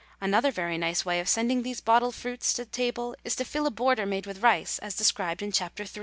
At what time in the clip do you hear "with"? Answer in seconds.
4.25-4.41